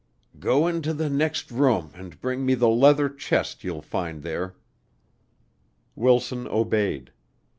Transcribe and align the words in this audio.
"Go 0.39 0.65
into 0.65 0.95
the 0.95 1.11
next 1.11 1.51
room 1.51 1.91
and 1.93 2.19
bring 2.19 2.43
me 2.43 2.55
the 2.55 2.67
leather 2.67 3.07
chest 3.07 3.63
you'll 3.63 3.83
find 3.83 4.23
there." 4.23 4.55
Wilson 5.95 6.47
obeyed. 6.47 7.11